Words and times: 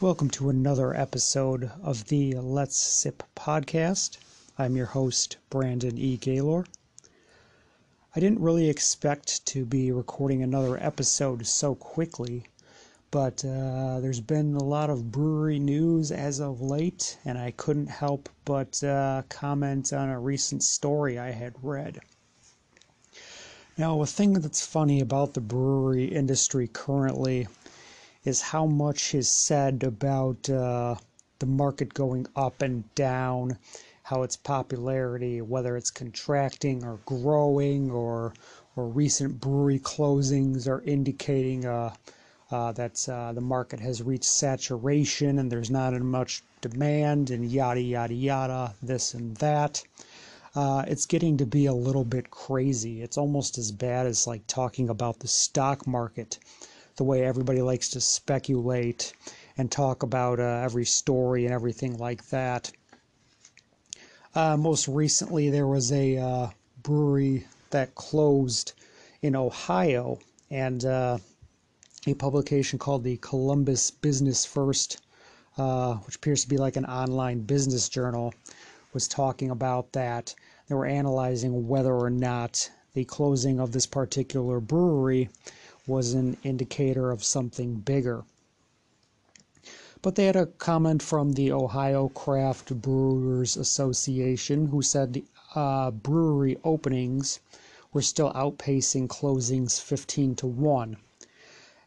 Welcome 0.00 0.30
to 0.30 0.48
another 0.48 0.96
episode 0.96 1.70
of 1.82 2.06
the 2.06 2.32
Let's 2.36 2.78
Sip 2.78 3.22
podcast. 3.36 4.16
I'm 4.56 4.74
your 4.74 4.86
host, 4.86 5.36
Brandon 5.50 5.98
E. 5.98 6.16
Gaylor. 6.16 6.64
I 8.16 8.20
didn't 8.20 8.40
really 8.40 8.70
expect 8.70 9.44
to 9.48 9.66
be 9.66 9.92
recording 9.92 10.42
another 10.42 10.82
episode 10.82 11.46
so 11.46 11.74
quickly, 11.74 12.44
but 13.10 13.44
uh, 13.44 14.00
there's 14.00 14.22
been 14.22 14.54
a 14.54 14.64
lot 14.64 14.88
of 14.88 15.12
brewery 15.12 15.58
news 15.58 16.10
as 16.10 16.40
of 16.40 16.62
late, 16.62 17.18
and 17.26 17.36
I 17.36 17.50
couldn't 17.50 17.88
help 17.88 18.30
but 18.46 18.82
uh, 18.82 19.24
comment 19.28 19.92
on 19.92 20.08
a 20.08 20.18
recent 20.18 20.62
story 20.62 21.18
I 21.18 21.32
had 21.32 21.56
read. 21.62 22.00
Now, 23.76 24.00
a 24.00 24.06
thing 24.06 24.32
that's 24.32 24.64
funny 24.64 25.00
about 25.00 25.34
the 25.34 25.42
brewery 25.42 26.06
industry 26.06 26.70
currently 26.72 27.48
is 28.24 28.42
how 28.42 28.66
much 28.66 29.14
is 29.14 29.30
said 29.30 29.82
about 29.82 30.50
uh, 30.50 30.94
the 31.38 31.46
market 31.46 31.94
going 31.94 32.26
up 32.36 32.60
and 32.60 32.94
down, 32.94 33.56
how 34.02 34.22
its 34.22 34.36
popularity, 34.36 35.40
whether 35.40 35.74
it's 35.76 35.90
contracting 35.90 36.84
or 36.84 36.98
growing, 37.06 37.90
or 37.90 38.34
or 38.76 38.86
recent 38.86 39.40
brewery 39.40 39.78
closings 39.78 40.68
are 40.68 40.82
indicating 40.82 41.64
uh, 41.64 41.94
uh, 42.50 42.72
that 42.72 43.08
uh, 43.08 43.32
the 43.32 43.40
market 43.40 43.80
has 43.80 44.02
reached 44.02 44.24
saturation 44.24 45.38
and 45.38 45.50
there's 45.50 45.70
not 45.70 45.92
much 46.00 46.42
demand, 46.60 47.30
and 47.30 47.50
yada 47.50 47.80
yada 47.80 48.14
yada, 48.14 48.74
this 48.82 49.14
and 49.14 49.36
that. 49.38 49.82
Uh, 50.54 50.84
it's 50.88 51.06
getting 51.06 51.36
to 51.38 51.46
be 51.46 51.64
a 51.66 51.72
little 51.72 52.04
bit 52.04 52.30
crazy. 52.30 53.00
It's 53.02 53.16
almost 53.16 53.56
as 53.56 53.72
bad 53.72 54.06
as 54.06 54.26
like 54.26 54.46
talking 54.46 54.90
about 54.90 55.20
the 55.20 55.28
stock 55.28 55.86
market 55.86 56.38
the 57.00 57.04
way 57.04 57.24
everybody 57.24 57.62
likes 57.62 57.88
to 57.88 57.98
speculate 57.98 59.14
and 59.56 59.72
talk 59.72 60.02
about 60.02 60.38
uh, 60.38 60.60
every 60.62 60.84
story 60.84 61.46
and 61.46 61.54
everything 61.54 61.96
like 61.96 62.22
that. 62.28 62.70
Uh, 64.34 64.54
most 64.58 64.86
recently, 64.86 65.48
there 65.48 65.66
was 65.66 65.90
a 65.92 66.18
uh, 66.18 66.48
brewery 66.82 67.46
that 67.70 67.94
closed 67.94 68.74
in 69.22 69.34
Ohio, 69.34 70.18
and 70.50 70.84
uh, 70.84 71.16
a 72.06 72.12
publication 72.12 72.78
called 72.78 73.02
the 73.02 73.16
Columbus 73.16 73.90
Business 73.90 74.44
First, 74.44 75.00
uh, 75.56 75.94
which 76.04 76.16
appears 76.16 76.42
to 76.42 76.50
be 76.50 76.58
like 76.58 76.76
an 76.76 76.84
online 76.84 77.40
business 77.40 77.88
journal, 77.88 78.34
was 78.92 79.08
talking 79.08 79.48
about 79.48 79.90
that. 79.94 80.34
They 80.68 80.74
were 80.74 80.84
analyzing 80.84 81.66
whether 81.66 81.94
or 81.94 82.10
not 82.10 82.70
the 82.92 83.06
closing 83.06 83.58
of 83.58 83.72
this 83.72 83.86
particular 83.86 84.60
brewery 84.60 85.30
was 85.90 86.14
an 86.14 86.36
indicator 86.44 87.10
of 87.10 87.24
something 87.24 87.74
bigger. 87.74 88.22
But 90.02 90.14
they 90.14 90.26
had 90.26 90.36
a 90.36 90.46
comment 90.46 91.02
from 91.02 91.32
the 91.32 91.50
Ohio 91.50 92.08
Craft 92.08 92.80
Brewers 92.80 93.56
Association 93.56 94.68
who 94.68 94.82
said 94.82 95.22
uh, 95.54 95.90
brewery 95.90 96.56
openings 96.62 97.40
were 97.92 98.02
still 98.02 98.32
outpacing 98.34 99.08
closings 99.08 99.80
15 99.80 100.36
to 100.36 100.46
1. 100.46 100.96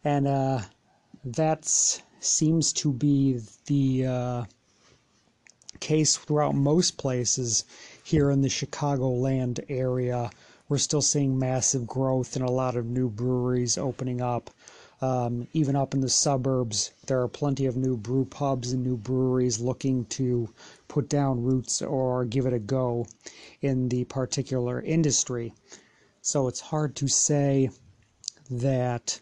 And 0.04 0.28
uh, 0.28 0.60
that 1.23 1.66
seems 2.20 2.73
to 2.73 2.92
be 2.92 3.40
the 3.67 4.06
uh, 4.06 4.44
case 5.80 6.17
throughout 6.17 6.56
most 6.56 6.98
places 6.98 7.64
here 8.04 8.30
in 8.30 8.42
the 8.42 8.50
Chicagoland 8.50 9.64
area 9.70 10.30
we're 10.70 10.78
still 10.78 11.02
seeing 11.02 11.38
massive 11.38 11.86
growth 11.86 12.36
and 12.36 12.46
a 12.46 12.52
lot 12.52 12.76
of 12.76 12.86
new 12.86 13.10
breweries 13.10 13.78
opening 13.78 14.22
up. 14.22 14.50
Um, 15.02 15.48
even 15.52 15.76
up 15.76 15.94
in 15.94 16.00
the 16.00 16.10
suburbs, 16.10 16.92
there 17.08 17.22
are 17.22 17.28
plenty 17.28 17.66
of 17.66 17.76
new 17.76 17.98
brew 17.98 18.24
pubs 18.24 18.72
and 18.72 18.84
new 18.84 18.96
breweries 18.96 19.60
looking 19.60 20.06
to 20.06 20.50
put 20.88 21.10
down 21.10 21.44
roots 21.44 21.82
or 21.82 22.24
give 22.24 22.46
it 22.46 22.54
a 22.54 22.60
go 22.60 23.06
in 23.62 23.90
the 23.90 24.06
particular 24.06 24.82
industry. 24.82 25.54
So 26.22 26.48
it's 26.48 26.62
hard 26.62 26.95
to 26.95 27.08
say 27.10 27.70
that 28.50 29.20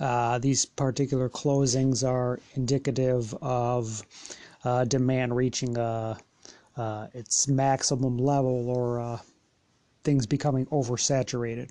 uh, 0.00 0.38
these 0.38 0.66
particular 0.66 1.28
closings 1.28 2.06
are 2.06 2.40
indicative 2.54 3.32
of 3.40 4.02
uh, 4.64 4.84
demand 4.84 5.36
reaching 5.36 5.78
a, 5.78 6.18
uh, 6.76 7.06
its 7.14 7.46
maximum 7.46 8.18
level 8.18 8.68
or 8.68 9.00
uh, 9.00 9.18
things 10.06 10.24
becoming 10.24 10.66
oversaturated. 10.66 11.68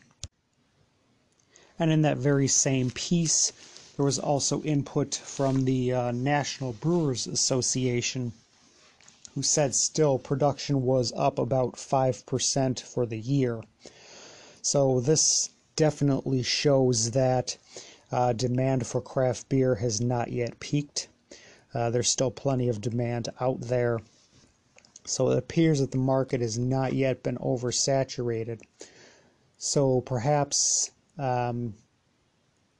And 1.79 1.89
in 1.89 2.01
that 2.01 2.17
very 2.17 2.49
same 2.49 2.91
piece, 2.91 3.53
there 3.95 4.05
was 4.05 4.19
also 4.19 4.61
input 4.63 5.15
from 5.15 5.63
the 5.63 5.93
uh, 5.93 6.11
National 6.11 6.73
Brewers 6.73 7.27
Association, 7.27 8.33
who 9.33 9.41
said 9.41 9.73
still 9.73 10.19
production 10.19 10.83
was 10.83 11.13
up 11.15 11.39
about 11.39 11.75
5% 11.75 12.81
for 12.81 13.05
the 13.05 13.17
year. 13.17 13.61
So 14.61 14.99
this 14.99 15.49
definitely 15.77 16.43
shows 16.43 17.11
that 17.11 17.57
uh, 18.11 18.33
demand 18.33 18.85
for 18.85 18.99
craft 18.99 19.47
beer 19.47 19.75
has 19.75 20.01
not 20.01 20.29
yet 20.31 20.59
peaked. 20.59 21.07
Uh, 21.73 21.89
there's 21.89 22.09
still 22.09 22.31
plenty 22.31 22.67
of 22.67 22.81
demand 22.81 23.29
out 23.39 23.61
there. 23.61 23.99
So 25.07 25.29
it 25.29 25.37
appears 25.37 25.79
that 25.79 25.91
the 25.91 25.99
market 25.99 26.41
has 26.41 26.57
not 26.57 26.93
yet 26.93 27.21
been 27.21 27.37
oversaturated. 27.37 28.61
So 29.57 30.01
perhaps 30.01 30.91
um, 31.17 31.75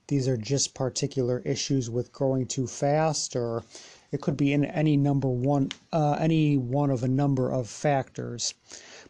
these 0.08 0.28
are 0.28 0.38
just 0.38 0.74
particular 0.74 1.40
issues 1.46 1.90
with 1.90 2.12
growing 2.12 2.48
too 2.48 2.68
fast, 2.68 3.36
or 3.36 3.64
it 4.12 4.22
could 4.22 4.38
be 4.38 4.54
in 4.54 4.66
any 4.66 4.98
number 4.98 5.30
one, 5.30 5.70
uh, 5.94 6.18
any 6.20 6.58
one 6.58 6.90
of 6.90 7.04
a 7.04 7.08
number 7.08 7.52
of 7.52 7.70
factors. 7.70 8.54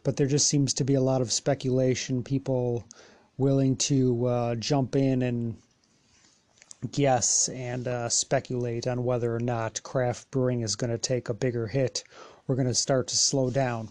But 0.03 0.17
there 0.17 0.27
just 0.27 0.47
seems 0.47 0.73
to 0.75 0.83
be 0.83 0.93
a 0.93 1.01
lot 1.01 1.21
of 1.21 1.31
speculation, 1.31 2.21
people 2.21 2.85
willing 3.37 3.77
to 3.77 4.25
uh, 4.25 4.55
jump 4.55 4.95
in 4.95 5.21
and 5.21 5.57
guess 6.91 7.49
and 7.49 7.87
uh, 7.87 8.09
speculate 8.09 8.87
on 8.87 9.03
whether 9.03 9.33
or 9.33 9.39
not 9.39 9.81
craft 9.83 10.29
brewing 10.31 10.61
is 10.61 10.75
going 10.75 10.91
to 10.91 10.97
take 10.97 11.29
a 11.29 11.33
bigger 11.33 11.67
hit 11.67 12.03
we're 12.47 12.55
going 12.55 12.67
to 12.67 12.73
start 12.73 13.07
to 13.07 13.17
slow 13.17 13.49
down. 13.49 13.89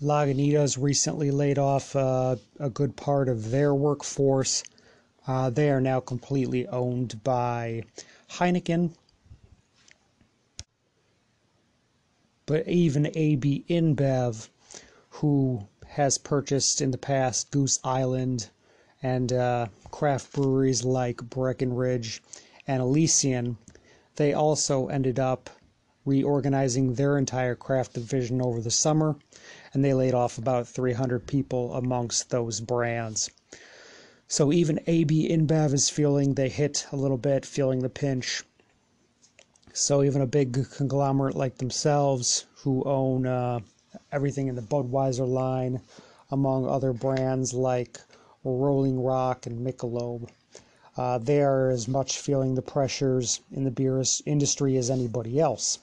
Lagunitas 0.00 0.76
recently 0.80 1.30
laid 1.30 1.58
off 1.58 1.96
uh, 1.96 2.36
a 2.60 2.70
good 2.70 2.96
part 2.96 3.28
of 3.28 3.50
their 3.50 3.74
workforce. 3.74 4.62
Uh, 5.26 5.50
they 5.50 5.70
are 5.70 5.80
now 5.80 6.00
completely 6.00 6.66
owned 6.68 7.22
by 7.24 7.82
Heineken. 8.32 8.94
But 12.44 12.68
even 12.68 13.10
AB 13.14 13.64
InBev, 13.68 14.48
who 15.10 15.66
has 15.86 16.18
purchased 16.18 16.80
in 16.80 16.90
the 16.90 16.98
past 16.98 17.50
Goose 17.50 17.80
Island 17.82 18.50
and 19.02 19.32
uh, 19.32 19.66
craft 19.90 20.32
breweries 20.32 20.84
like 20.84 21.16
Breckenridge 21.22 22.22
and 22.66 22.82
Elysian, 22.82 23.56
they 24.16 24.32
also 24.32 24.88
ended 24.88 25.18
up 25.18 25.50
reorganizing 26.06 26.94
their 26.94 27.18
entire 27.18 27.54
craft 27.54 27.92
division 27.92 28.40
over 28.40 28.60
the 28.60 28.70
summer, 28.70 29.16
and 29.74 29.84
they 29.84 29.92
laid 29.92 30.14
off 30.14 30.38
about 30.38 30.66
300 30.66 31.26
people 31.26 31.74
amongst 31.74 32.30
those 32.30 32.60
brands. 32.60 33.30
So 34.28 34.52
even 34.52 34.80
AB 34.86 35.28
InBev 35.28 35.72
is 35.74 35.90
feeling 35.90 36.34
they 36.34 36.48
hit 36.48 36.86
a 36.90 36.96
little 36.96 37.18
bit, 37.18 37.44
feeling 37.44 37.80
the 37.80 37.88
pinch. 37.88 38.42
So 39.72 40.02
even 40.02 40.22
a 40.22 40.26
big 40.26 40.70
conglomerate 40.70 41.36
like 41.36 41.58
themselves, 41.58 42.46
who 42.62 42.82
own 42.84 43.26
uh, 43.26 43.60
everything 44.10 44.48
in 44.48 44.54
the 44.54 44.62
Budweiser 44.62 45.28
line, 45.28 45.80
among 46.30 46.66
other 46.66 46.92
brands 46.92 47.52
like 47.52 48.00
Rolling 48.42 49.02
Rock 49.02 49.46
and 49.46 49.64
Michelob, 49.64 50.28
uh, 50.96 51.18
they 51.18 51.42
are 51.42 51.70
as 51.70 51.86
much 51.88 52.18
feeling 52.18 52.54
the 52.54 52.62
pressures 52.62 53.40
in 53.52 53.64
the 53.64 53.70
beer 53.70 54.02
industry 54.24 54.76
as 54.76 54.90
anybody 54.90 55.38
else. 55.38 55.78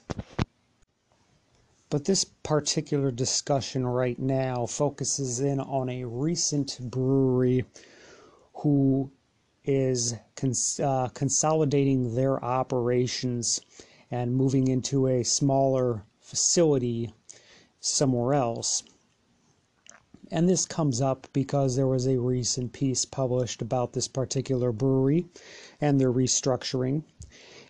But 1.90 2.06
this 2.06 2.24
particular 2.24 3.10
discussion 3.10 3.86
right 3.86 4.18
now 4.18 4.66
focuses 4.66 5.38
in 5.40 5.60
on 5.60 5.88
a 5.88 6.04
recent 6.04 6.78
brewery 6.80 7.64
who 8.54 9.10
is 9.64 10.14
cons- 10.34 10.80
uh, 10.80 11.08
consolidating 11.14 12.14
their 12.14 12.44
operations 12.44 13.60
and 14.10 14.34
moving 14.34 14.68
into 14.68 15.06
a 15.06 15.22
smaller 15.22 16.02
facility 16.20 17.12
somewhere 17.80 18.34
else. 18.34 18.82
And 20.30 20.48
this 20.48 20.66
comes 20.66 21.00
up 21.00 21.26
because 21.32 21.76
there 21.76 21.86
was 21.86 22.06
a 22.06 22.18
recent 22.18 22.72
piece 22.72 23.04
published 23.04 23.62
about 23.62 23.92
this 23.92 24.08
particular 24.08 24.72
brewery 24.72 25.26
and 25.80 26.00
their 26.00 26.12
restructuring. 26.12 27.04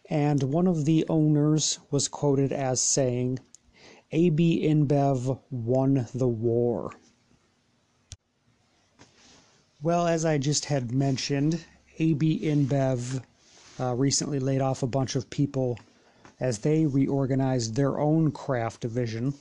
And 0.08 0.42
one 0.42 0.66
of 0.66 0.84
the 0.84 1.04
owners 1.08 1.78
was 1.90 2.08
quoted 2.08 2.52
as 2.52 2.80
saying, 2.80 3.38
AB 4.12 4.62
InBev 4.64 5.40
won 5.50 6.06
the 6.14 6.28
war. 6.28 6.92
Well, 9.82 10.06
as 10.06 10.24
I 10.24 10.38
just 10.38 10.66
had 10.66 10.92
mentioned, 10.92 11.64
AB 11.98 12.40
InBev 12.40 13.22
uh, 13.78 13.94
recently 13.94 14.38
laid 14.38 14.60
off 14.60 14.82
a 14.82 14.86
bunch 14.86 15.16
of 15.16 15.28
people 15.28 15.78
as 16.40 16.58
they 16.58 16.86
reorganized 16.86 17.74
their 17.74 17.98
own 17.98 18.32
craft 18.32 18.80
division. 18.80 19.34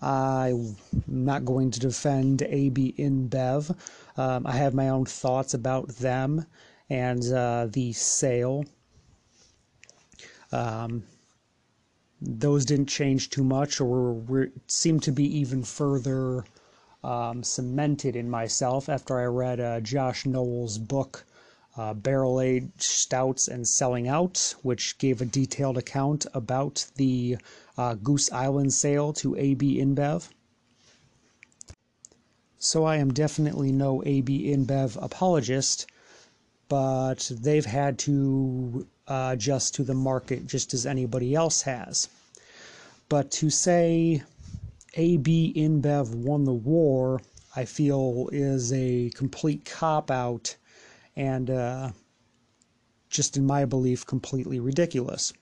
I'm 0.00 0.76
not 1.06 1.44
going 1.44 1.70
to 1.72 1.80
defend 1.80 2.42
AB 2.42 2.94
InBev. 2.98 3.76
Um, 4.16 4.46
I 4.46 4.52
have 4.52 4.74
my 4.74 4.88
own 4.88 5.04
thoughts 5.04 5.54
about 5.54 5.88
them 5.88 6.46
and 6.88 7.24
uh, 7.32 7.66
the 7.70 7.92
sale. 7.92 8.64
Um, 10.52 11.04
those 12.20 12.64
didn't 12.64 12.86
change 12.86 13.30
too 13.30 13.44
much 13.44 13.80
or 13.80 14.14
were, 14.14 14.50
seemed 14.66 15.02
to 15.04 15.12
be 15.12 15.24
even 15.38 15.62
further 15.62 16.44
um, 17.04 17.44
cemented 17.44 18.16
in 18.16 18.28
myself 18.28 18.88
after 18.88 19.18
I 19.18 19.24
read 19.24 19.60
uh, 19.60 19.80
Josh 19.80 20.26
Noel's 20.26 20.78
book, 20.78 21.24
uh, 21.78 21.94
Barrel 21.94 22.40
Aged 22.40 22.82
Stouts 22.82 23.46
and 23.46 23.66
Selling 23.66 24.08
Out, 24.08 24.56
which 24.62 24.98
gave 24.98 25.20
a 25.20 25.24
detailed 25.24 25.78
account 25.78 26.26
about 26.34 26.84
the 26.96 27.38
uh, 27.76 27.94
Goose 27.94 28.32
Island 28.32 28.74
sale 28.74 29.12
to 29.12 29.36
AB 29.36 29.78
InBev. 29.80 30.28
So 32.58 32.84
I 32.84 32.96
am 32.96 33.14
definitely 33.14 33.70
no 33.70 34.02
AB 34.04 34.52
InBev 34.52 35.00
apologist, 35.00 35.86
but 36.68 37.30
they've 37.32 37.64
had 37.64 37.96
to 38.00 38.88
uh, 39.06 39.30
adjust 39.34 39.76
to 39.76 39.84
the 39.84 39.94
market 39.94 40.48
just 40.48 40.74
as 40.74 40.84
anybody 40.84 41.36
else 41.36 41.62
has. 41.62 42.08
But 43.08 43.30
to 43.32 43.50
say 43.50 44.24
AB 44.94 45.52
InBev 45.56 46.12
won 46.12 46.42
the 46.42 46.52
war, 46.52 47.20
I 47.54 47.64
feel 47.64 48.28
is 48.32 48.72
a 48.72 49.10
complete 49.14 49.64
cop 49.64 50.10
out 50.10 50.56
and 51.18 51.50
uh, 51.50 51.90
just 53.10 53.36
in 53.36 53.44
my 53.44 53.64
belief, 53.64 54.06
completely 54.06 54.60
ridiculous. 54.60 55.32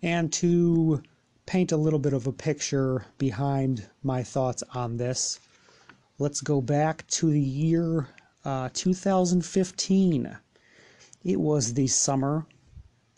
And 0.00 0.32
to 0.34 1.02
paint 1.46 1.72
a 1.72 1.76
little 1.76 1.98
bit 1.98 2.12
of 2.12 2.28
a 2.28 2.32
picture 2.32 3.04
behind 3.18 3.88
my 4.04 4.22
thoughts 4.22 4.62
on 4.72 4.96
this, 4.96 5.40
let's 6.20 6.40
go 6.40 6.60
back 6.60 7.04
to 7.08 7.28
the 7.28 7.40
year 7.40 8.06
uh, 8.44 8.68
2015. 8.72 10.38
It 11.24 11.40
was 11.40 11.74
the 11.74 11.88
summer, 11.88 12.46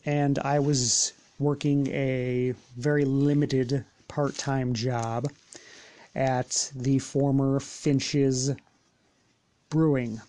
and 0.07 0.39
I 0.39 0.61
was 0.61 1.13
working 1.39 1.89
a 1.89 2.55
very 2.79 3.05
limited 3.05 3.85
part 4.09 4.35
time 4.39 4.73
job 4.73 5.31
at 6.15 6.73
the 6.75 6.99
former 7.01 7.61
Finch's 7.61 8.51
Brewing 9.69 10.23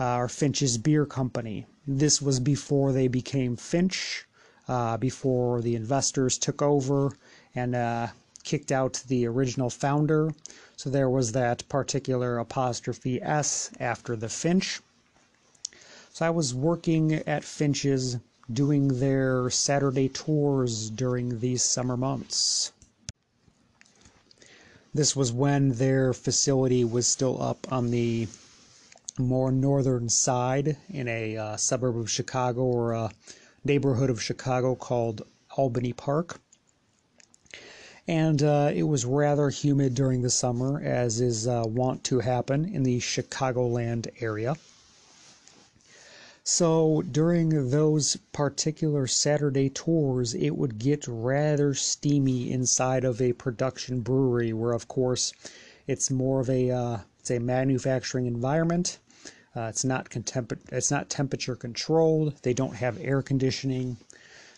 uh, 0.00 0.16
or 0.16 0.28
Finch's 0.28 0.78
Beer 0.78 1.04
Company. 1.04 1.66
This 1.86 2.22
was 2.22 2.40
before 2.40 2.90
they 2.90 3.06
became 3.06 3.54
Finch, 3.54 4.24
uh, 4.66 4.96
before 4.96 5.60
the 5.60 5.76
investors 5.76 6.38
took 6.38 6.62
over 6.62 7.12
and 7.54 7.74
uh, 7.74 8.08
kicked 8.42 8.72
out 8.72 9.02
the 9.08 9.26
original 9.26 9.68
founder. 9.68 10.32
So 10.76 10.88
there 10.88 11.10
was 11.10 11.32
that 11.32 11.68
particular 11.68 12.38
apostrophe 12.38 13.20
S 13.20 13.70
after 13.78 14.16
the 14.16 14.30
Finch. 14.30 14.80
So 16.14 16.26
I 16.26 16.30
was 16.30 16.54
working 16.54 17.12
at 17.12 17.44
Finch's 17.44 18.16
doing 18.50 19.00
their 19.00 19.50
Saturday 19.50 20.08
tours 20.08 20.88
during 20.88 21.40
these 21.40 21.62
summer 21.62 21.96
months. 21.96 22.72
This 24.92 25.14
was 25.14 25.30
when 25.30 25.72
their 25.72 26.12
facility 26.12 26.82
was 26.84 27.06
still 27.06 27.40
up 27.40 27.70
on 27.70 27.90
the 27.90 28.26
more 29.20 29.52
northern 29.52 30.08
side 30.08 30.76
in 30.88 31.06
a 31.08 31.36
uh, 31.36 31.56
suburb 31.56 31.96
of 31.96 32.10
Chicago 32.10 32.62
or 32.62 32.92
a 32.92 33.10
neighborhood 33.64 34.10
of 34.10 34.22
Chicago 34.22 34.74
called 34.74 35.22
Albany 35.56 35.92
Park. 35.92 36.40
And 38.08 38.42
uh, 38.42 38.72
it 38.74 38.84
was 38.84 39.04
rather 39.04 39.50
humid 39.50 39.94
during 39.94 40.22
the 40.22 40.30
summer, 40.30 40.80
as 40.80 41.20
is 41.20 41.46
uh, 41.46 41.64
wont 41.66 42.02
to 42.04 42.20
happen 42.20 42.64
in 42.64 42.82
the 42.82 42.98
Chicagoland 42.98 44.08
area. 44.20 44.56
So 46.42 47.02
during 47.02 47.70
those 47.70 48.16
particular 48.32 49.06
Saturday 49.06 49.68
tours, 49.68 50.34
it 50.34 50.50
would 50.50 50.78
get 50.78 51.06
rather 51.06 51.74
steamy 51.74 52.50
inside 52.50 53.04
of 53.04 53.20
a 53.20 53.34
production 53.34 54.00
brewery, 54.00 54.52
where 54.52 54.72
of 54.72 54.88
course 54.88 55.32
it's 55.86 56.10
more 56.10 56.40
of 56.40 56.48
a 56.48 56.70
uh, 56.70 56.98
it's 57.20 57.30
a 57.30 57.38
manufacturing 57.38 58.26
environment. 58.26 58.98
Uh, 59.56 59.62
it's 59.62 59.84
not 59.84 60.06
it's 60.70 60.90
not 60.90 61.08
temperature 61.08 61.56
controlled. 61.56 62.34
They 62.42 62.54
don't 62.54 62.76
have 62.76 62.98
air 63.00 63.20
conditioning, 63.20 63.96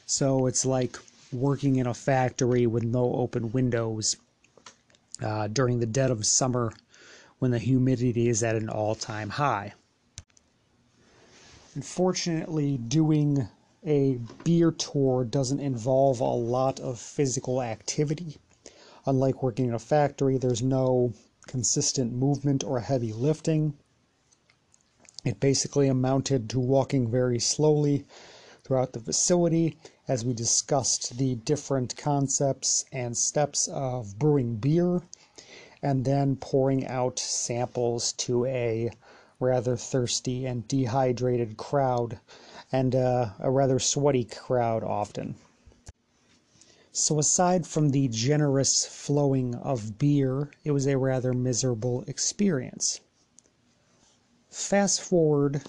so 0.04 0.46
it's 0.46 0.66
like 0.66 0.98
working 1.32 1.76
in 1.76 1.86
a 1.86 1.94
factory 1.94 2.66
with 2.66 2.82
no 2.82 3.14
open 3.14 3.52
windows 3.52 4.16
uh, 5.22 5.48
during 5.48 5.80
the 5.80 5.86
dead 5.86 6.10
of 6.10 6.26
summer 6.26 6.72
when 7.38 7.50
the 7.50 7.58
humidity 7.58 8.28
is 8.28 8.42
at 8.42 8.54
an 8.54 8.68
all-time 8.68 9.30
high. 9.30 9.72
Unfortunately, 11.74 12.76
doing 12.76 13.48
a 13.84 14.18
beer 14.44 14.70
tour 14.70 15.24
doesn't 15.24 15.60
involve 15.60 16.20
a 16.20 16.24
lot 16.24 16.78
of 16.80 17.00
physical 17.00 17.62
activity. 17.62 18.36
Unlike 19.06 19.42
working 19.42 19.68
in 19.68 19.74
a 19.74 19.78
factory, 19.78 20.36
there's 20.36 20.62
no 20.62 21.14
consistent 21.46 22.12
movement 22.12 22.62
or 22.62 22.78
heavy 22.78 23.12
lifting. 23.12 23.74
It 25.24 25.38
basically 25.38 25.86
amounted 25.86 26.50
to 26.50 26.58
walking 26.58 27.08
very 27.08 27.38
slowly 27.38 28.04
throughout 28.64 28.92
the 28.92 29.00
facility 29.00 29.76
as 30.08 30.24
we 30.24 30.32
discussed 30.32 31.16
the 31.16 31.36
different 31.36 31.96
concepts 31.96 32.84
and 32.90 33.16
steps 33.16 33.68
of 33.68 34.18
brewing 34.18 34.56
beer 34.56 35.02
and 35.80 36.04
then 36.04 36.36
pouring 36.36 36.86
out 36.86 37.18
samples 37.18 38.12
to 38.12 38.46
a 38.46 38.90
rather 39.38 39.76
thirsty 39.76 40.46
and 40.46 40.66
dehydrated 40.68 41.56
crowd, 41.56 42.20
and 42.70 42.94
uh, 42.94 43.30
a 43.38 43.50
rather 43.50 43.78
sweaty 43.78 44.24
crowd 44.24 44.84
often. 44.84 45.34
So, 46.92 47.18
aside 47.18 47.66
from 47.66 47.90
the 47.90 48.08
generous 48.08 48.86
flowing 48.86 49.54
of 49.54 49.98
beer, 49.98 50.50
it 50.64 50.70
was 50.70 50.86
a 50.86 50.98
rather 50.98 51.32
miserable 51.32 52.02
experience. 52.06 53.00
Fast 54.54 55.00
forward 55.00 55.62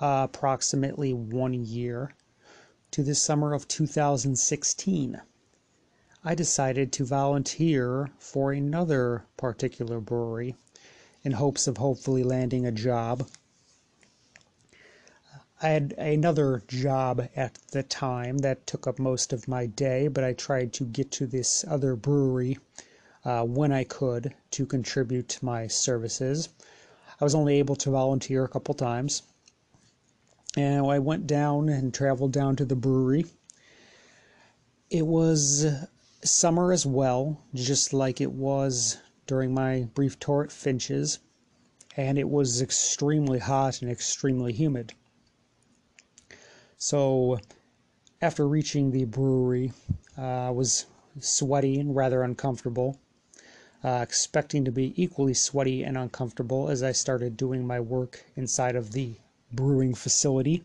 uh, 0.00 0.26
approximately 0.28 1.12
one 1.12 1.54
year 1.54 2.14
to 2.90 3.04
the 3.04 3.14
summer 3.14 3.54
of 3.54 3.68
2016. 3.68 5.20
I 6.24 6.34
decided 6.34 6.92
to 6.94 7.04
volunteer 7.04 8.10
for 8.18 8.50
another 8.50 9.24
particular 9.36 10.00
brewery 10.00 10.56
in 11.22 11.30
hopes 11.30 11.68
of 11.68 11.76
hopefully 11.76 12.24
landing 12.24 12.66
a 12.66 12.72
job. 12.72 13.28
I 15.62 15.68
had 15.68 15.92
another 15.92 16.64
job 16.66 17.28
at 17.36 17.60
the 17.70 17.84
time 17.84 18.38
that 18.38 18.66
took 18.66 18.88
up 18.88 18.98
most 18.98 19.32
of 19.32 19.46
my 19.46 19.66
day, 19.66 20.08
but 20.08 20.24
I 20.24 20.32
tried 20.32 20.72
to 20.72 20.84
get 20.84 21.12
to 21.12 21.26
this 21.28 21.64
other 21.68 21.94
brewery 21.94 22.58
uh, 23.24 23.44
when 23.44 23.70
I 23.70 23.84
could 23.84 24.34
to 24.50 24.66
contribute 24.66 25.38
my 25.40 25.68
services. 25.68 26.48
I 27.20 27.24
was 27.24 27.34
only 27.34 27.58
able 27.58 27.76
to 27.76 27.90
volunteer 27.90 28.44
a 28.44 28.48
couple 28.48 28.74
times. 28.74 29.22
And 30.56 30.86
I 30.86 30.98
went 30.98 31.26
down 31.26 31.68
and 31.68 31.92
traveled 31.92 32.32
down 32.32 32.56
to 32.56 32.64
the 32.64 32.76
brewery. 32.76 33.26
It 34.90 35.06
was 35.06 35.66
summer 36.24 36.72
as 36.72 36.86
well, 36.86 37.40
just 37.54 37.92
like 37.92 38.20
it 38.20 38.32
was 38.32 38.98
during 39.26 39.52
my 39.52 39.88
brief 39.94 40.18
tour 40.18 40.44
at 40.44 40.52
Finch's, 40.52 41.18
and 41.96 42.18
it 42.18 42.28
was 42.28 42.62
extremely 42.62 43.38
hot 43.38 43.82
and 43.82 43.90
extremely 43.90 44.52
humid. 44.52 44.94
So, 46.76 47.38
after 48.22 48.48
reaching 48.48 48.90
the 48.90 49.04
brewery, 49.04 49.72
uh, 50.16 50.22
I 50.22 50.50
was 50.50 50.86
sweaty 51.20 51.78
and 51.78 51.94
rather 51.94 52.22
uncomfortable, 52.22 52.98
uh, 53.84 54.00
expecting 54.02 54.64
to 54.64 54.72
be 54.72 54.92
equally 55.00 55.34
sweaty 55.34 55.82
and 55.82 55.96
uncomfortable 55.96 56.68
as 56.68 56.82
I 56.82 56.92
started 56.92 57.36
doing 57.36 57.66
my 57.66 57.80
work 57.80 58.24
inside 58.36 58.76
of 58.76 58.92
the 58.92 59.14
brewing 59.52 59.94
facility. 59.94 60.64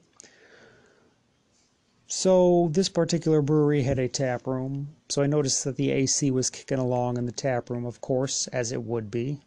So 2.08 2.70
this 2.72 2.90
particular 2.90 3.42
brewery 3.42 3.84
had 3.84 4.00
a 4.00 4.08
tap 4.08 4.46
room, 4.46 4.90
so 5.10 5.22
I 5.24 5.28
noticed 5.28 5.64
that 5.64 5.76
the 5.76 5.92
AC 5.92 6.32
was 6.32 6.50
kicking 6.50 6.80
along 6.80 7.18
in 7.18 7.26
the 7.26 7.32
tap 7.32 7.70
room, 7.70 7.86
of 7.86 8.02
course, 8.02 8.48
as 8.48 8.72
it 8.72 8.84
would 8.84 9.10
be. 9.10 9.40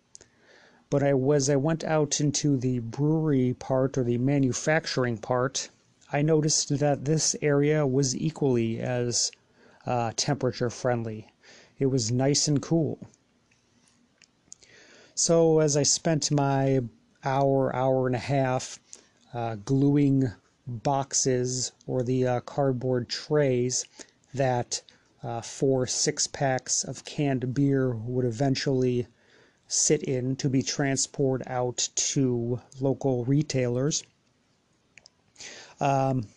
But 0.90 1.02
I 1.02 1.14
was 1.14 1.48
I 1.48 1.56
went 1.56 1.84
out 1.84 2.20
into 2.20 2.56
the 2.56 2.78
brewery 2.78 3.54
part 3.54 3.98
or 3.98 4.04
the 4.04 4.18
manufacturing 4.18 5.18
part, 5.18 5.70
I 6.12 6.22
noticed 6.22 6.68
that 6.78 7.04
this 7.04 7.34
area 7.42 7.84
was 7.84 8.14
equally 8.14 8.78
as 8.78 9.32
uh, 9.84 10.12
temperature 10.14 10.70
friendly. 10.70 11.26
It 11.80 11.86
was 11.86 12.12
nice 12.12 12.46
and 12.46 12.62
cool. 12.62 13.00
So 15.18 15.60
as 15.60 15.78
I 15.78 15.82
spent 15.82 16.30
my 16.30 16.82
hour, 17.24 17.74
hour 17.74 18.06
and 18.06 18.14
a 18.14 18.18
half 18.18 18.78
uh, 19.32 19.56
gluing 19.64 20.30
boxes 20.66 21.72
or 21.86 22.02
the 22.02 22.26
uh, 22.26 22.40
cardboard 22.40 23.08
trays 23.08 23.86
that 24.34 24.82
uh, 25.22 25.40
four 25.40 25.86
six 25.86 26.26
packs 26.26 26.84
of 26.84 27.06
canned 27.06 27.54
beer 27.54 27.96
would 27.96 28.26
eventually 28.26 29.06
sit 29.66 30.02
in 30.02 30.36
to 30.36 30.50
be 30.50 30.62
transported 30.62 31.48
out 31.48 31.88
to 31.94 32.60
local 32.78 33.24
retailers. 33.24 34.04
Um, 35.80 36.28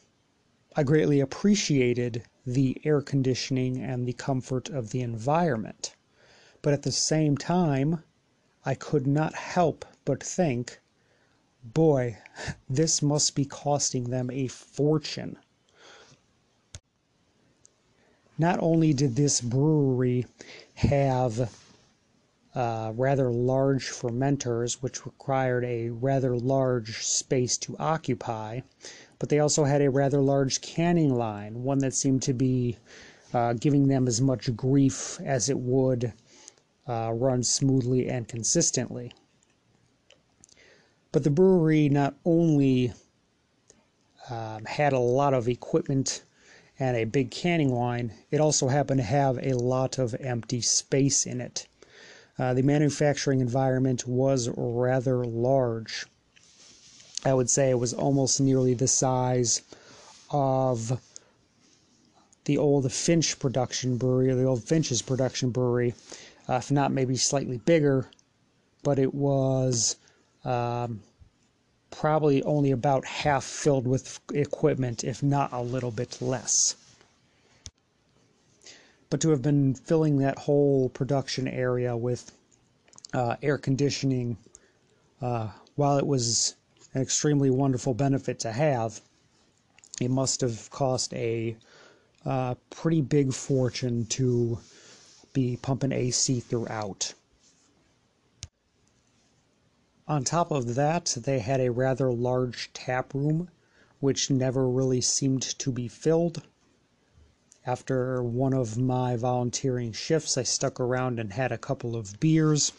I 0.78 0.84
greatly 0.84 1.20
appreciated 1.20 2.24
the 2.46 2.80
air 2.86 3.02
conditioning 3.02 3.78
and 3.84 4.08
the 4.08 4.14
comfort 4.14 4.70
of 4.70 4.92
the 4.92 5.02
environment. 5.02 5.98
But 6.62 6.72
at 6.72 6.84
the 6.84 6.94
same 6.94 7.36
time, 7.36 8.04
I 8.66 8.76
could 8.76 9.08
not 9.08 9.36
help 9.36 9.86
but 10.04 10.22
think, 10.22 10.82
boy, 11.64 12.18
this 12.70 13.02
must 13.02 13.34
be 13.34 13.46
costing 13.46 14.10
them 14.10 14.30
a 14.30 14.48
fortune. 14.48 15.38
Not 18.38 18.60
only 18.62 18.94
did 18.94 19.16
this 19.16 19.40
brewery 19.40 20.26
have 20.76 21.54
uh, 22.54 22.92
rather 22.96 23.32
large 23.32 23.90
fermenters, 23.90 24.82
which 24.82 25.06
required 25.06 25.64
a 25.64 25.90
rather 25.90 26.38
large 26.38 27.06
space 27.06 27.58
to 27.60 27.78
occupy, 27.78 28.60
but 29.20 29.30
they 29.30 29.40
also 29.40 29.64
had 29.64 29.82
a 29.82 29.90
rather 29.90 30.20
large 30.20 30.60
canning 30.60 31.16
line, 31.16 31.64
one 31.64 31.80
that 31.80 31.94
seemed 31.94 32.24
to 32.24 32.34
be 32.34 32.78
uh, 33.34 33.54
giving 33.54 33.88
them 33.88 34.08
as 34.08 34.20
much 34.20 34.54
grief 34.56 35.18
as 35.22 35.48
it 35.48 35.60
would 35.60 36.12
uh, 36.90 37.12
run 37.14 37.44
smoothly 37.44 38.10
and 38.10 38.28
consistently. 38.28 39.14
But 41.12 41.24
the 41.24 41.30
brewery 41.30 41.88
not 41.88 42.16
only 42.26 42.94
um, 44.30 44.66
had 44.66 44.94
a 44.94 45.00
lot 45.00 45.34
of 45.34 45.48
equipment 45.48 46.24
and 46.80 46.98
a 46.98 47.04
big 47.06 47.30
canning 47.30 47.74
line, 47.74 48.14
it 48.32 48.40
also 48.40 48.68
happened 48.68 49.00
to 49.00 49.04
have 49.06 49.38
a 49.42 49.54
lot 49.54 50.00
of 50.00 50.16
empty 50.20 50.62
space 50.62 51.26
in 51.26 51.42
it. 51.42 51.68
Uh, 52.38 52.54
the 52.54 52.64
manufacturing 52.64 53.42
environment 53.42 54.08
was 54.08 54.50
rather 54.56 55.26
large. 55.26 56.06
I 57.26 57.34
would 57.34 57.50
say 57.50 57.70
it 57.70 57.80
was 57.80 57.94
almost 57.94 58.40
nearly 58.40 58.74
the 58.74 58.88
size 58.88 59.62
of 60.32 61.02
the 62.46 62.58
old 62.58 62.92
Finch 62.92 63.38
production 63.38 63.98
brewery, 63.98 64.34
the 64.34 64.46
old 64.46 64.64
Finch's 64.64 65.02
production 65.02 65.50
brewery, 65.50 65.94
uh, 66.50 66.56
if 66.56 66.72
not 66.72 66.92
maybe 66.92 67.16
slightly 67.16 67.60
bigger, 67.60 68.10
but 68.82 68.98
it 68.98 69.14
was 69.14 69.98
um, 70.44 71.02
probably 71.92 72.42
only 72.44 72.72
about 72.72 73.06
half 73.06 73.44
filled 73.44 73.86
with 73.86 74.20
equipment, 74.34 75.04
if 75.04 75.22
not 75.22 75.54
a 75.54 75.62
little 75.62 75.92
bit 75.92 76.20
less. 76.22 76.76
But 79.12 79.22
to 79.22 79.30
have 79.30 79.42
been 79.44 79.76
filling 79.76 80.18
that 80.20 80.40
whole 80.40 80.90
production 80.90 81.48
area 81.48 81.96
with 81.96 82.32
uh, 83.14 83.36
air 83.44 83.58
conditioning, 83.58 84.38
uh, 85.22 85.50
while 85.76 85.98
it 85.98 86.06
was 86.06 86.56
an 86.94 87.02
extremely 87.02 87.50
wonderful 87.52 87.94
benefit 87.94 88.40
to 88.40 88.52
have, 88.52 89.02
it 90.02 90.10
must 90.10 90.42
have 90.42 90.70
cost 90.72 91.14
a 91.14 91.56
uh, 92.26 92.56
pretty 92.70 93.02
big 93.02 93.34
fortune 93.34 94.06
to 94.08 94.60
pumping 95.62 95.92
AC 95.92 96.40
throughout. 96.40 97.14
On 100.08 100.24
top 100.24 100.52
of 100.52 100.76
that, 100.76 101.16
they 101.18 101.40
had 101.40 101.62
a 101.62 101.72
rather 101.72 102.12
large 102.12 102.72
tap 102.74 103.14
room, 103.14 103.50
which 104.00 104.30
never 104.30 104.68
really 104.68 105.02
seemed 105.02 105.44
to 105.44 105.72
be 105.72 105.88
filled. 105.88 106.42
After 107.66 108.24
one 108.24 108.54
of 108.54 108.78
my 108.78 109.16
volunteering 109.16 109.92
shifts, 109.92 110.38
I 110.38 110.44
stuck 110.44 110.80
around 110.80 111.20
and 111.20 111.34
had 111.34 111.52
a 111.52 111.58
couple 111.58 111.96
of 111.96 112.20
beers 112.20 112.72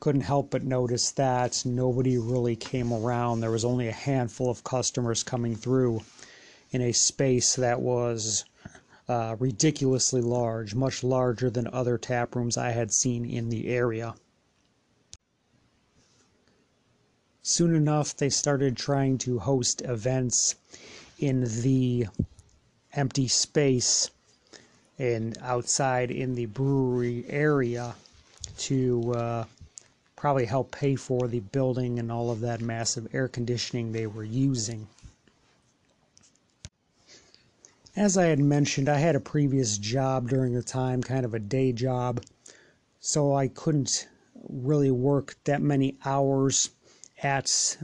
couldn't 0.00 0.22
help 0.22 0.50
but 0.50 0.64
notice 0.64 1.10
that 1.12 1.62
nobody 1.66 2.16
really 2.16 2.56
came 2.56 2.90
around. 2.90 3.40
There 3.40 3.50
was 3.50 3.66
only 3.66 3.86
a 3.86 3.92
handful 3.92 4.50
of 4.50 4.64
customers 4.64 5.22
coming 5.22 5.54
through 5.54 6.00
in 6.70 6.80
a 6.80 6.92
space 6.92 7.56
that 7.56 7.82
was 7.82 8.46
uh, 9.10 9.34
ridiculously 9.40 10.20
large, 10.20 10.72
much 10.72 11.02
larger 11.02 11.50
than 11.50 11.66
other 11.72 11.98
tap 11.98 12.36
rooms 12.36 12.56
I 12.56 12.70
had 12.70 12.92
seen 12.92 13.24
in 13.24 13.48
the 13.48 13.66
area. 13.66 14.14
Soon 17.42 17.74
enough, 17.74 18.16
they 18.16 18.30
started 18.30 18.76
trying 18.76 19.18
to 19.18 19.40
host 19.40 19.82
events 19.82 20.54
in 21.18 21.42
the 21.62 22.06
empty 22.92 23.26
space 23.26 24.10
and 24.96 25.36
outside 25.42 26.12
in 26.12 26.36
the 26.36 26.46
brewery 26.46 27.24
area 27.28 27.96
to 28.58 29.12
uh, 29.14 29.44
probably 30.14 30.44
help 30.44 30.70
pay 30.70 30.94
for 30.94 31.26
the 31.26 31.40
building 31.40 31.98
and 31.98 32.12
all 32.12 32.30
of 32.30 32.38
that 32.42 32.60
massive 32.60 33.12
air 33.12 33.26
conditioning 33.26 33.90
they 33.90 34.06
were 34.06 34.22
using. 34.22 34.86
As 37.96 38.16
I 38.16 38.26
had 38.26 38.38
mentioned, 38.38 38.88
I 38.88 38.98
had 38.98 39.16
a 39.16 39.20
previous 39.20 39.76
job 39.76 40.28
during 40.28 40.54
the 40.54 40.62
time, 40.62 41.02
kind 41.02 41.24
of 41.24 41.34
a 41.34 41.40
day 41.40 41.72
job, 41.72 42.22
so 43.00 43.34
I 43.34 43.48
couldn't 43.48 44.06
really 44.48 44.92
work 44.92 45.36
that 45.44 45.60
many 45.60 45.98
hours 46.04 46.70
at 47.22 47.76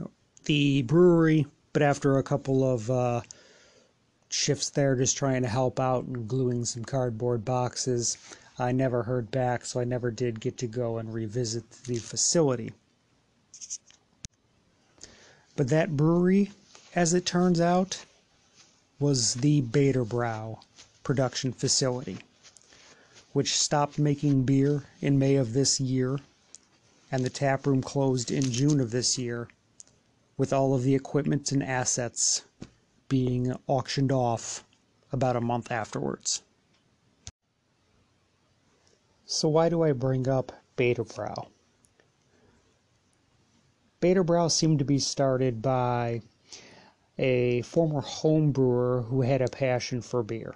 the 0.45 0.81
brewery. 0.83 1.45
But 1.73 1.81
after 1.81 2.17
a 2.17 2.23
couple 2.23 2.63
of 2.63 2.89
uh, 2.89 3.21
shifts 4.29 4.69
there, 4.69 4.95
just 4.95 5.17
trying 5.17 5.41
to 5.41 5.49
help 5.49 5.79
out 5.79 6.05
and 6.05 6.27
gluing 6.27 6.63
some 6.63 6.85
cardboard 6.85 7.43
boxes, 7.43 8.17
I 8.57 8.71
never 8.71 9.03
heard 9.03 9.29
back, 9.29 9.65
so 9.65 9.79
I 9.79 9.83
never 9.83 10.09
did 10.09 10.39
get 10.39 10.57
to 10.59 10.67
go 10.67 10.97
and 10.97 11.13
revisit 11.13 11.69
the 11.83 11.97
facility. 11.97 12.71
But 15.55 15.67
that 15.67 15.97
brewery, 15.97 16.51
as 16.95 17.13
it 17.13 17.25
turns 17.25 17.59
out, 17.59 18.05
was 18.99 19.35
the 19.35 19.61
Baderbrau 19.61 20.59
production 21.03 21.53
facility, 21.53 22.17
which 23.33 23.57
stopped 23.57 23.99
making 23.99 24.43
beer 24.43 24.83
in 25.01 25.19
May 25.19 25.35
of 25.35 25.53
this 25.53 25.79
year, 25.79 26.19
and 27.11 27.23
the 27.23 27.29
tap 27.29 27.67
room 27.67 27.81
closed 27.81 28.31
in 28.31 28.51
June 28.51 28.79
of 28.79 28.91
this 28.91 29.17
year, 29.17 29.47
with 30.35 30.51
all 30.51 30.73
of 30.73 30.83
the 30.83 30.95
equipment 30.95 31.51
and 31.51 31.63
assets 31.63 32.43
being 33.07 33.55
auctioned 33.67 34.11
off 34.11 34.63
about 35.11 35.35
a 35.35 35.41
month 35.41 35.71
afterwards. 35.71 36.41
So 39.25 39.49
why 39.49 39.69
do 39.69 39.83
I 39.83 39.91
bring 39.91 40.27
up 40.27 40.51
Baderbrau? 40.75 41.47
Baderbrau 44.01 44.49
seemed 44.49 44.79
to 44.79 44.85
be 44.85 44.99
started 44.99 45.61
by 45.61 46.21
a 47.17 47.61
former 47.63 48.01
home 48.01 48.51
brewer 48.51 49.03
who 49.09 49.21
had 49.21 49.41
a 49.41 49.47
passion 49.47 50.01
for 50.01 50.21
beer. 50.23 50.55